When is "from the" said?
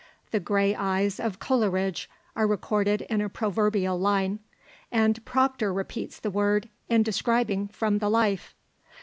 7.67-8.09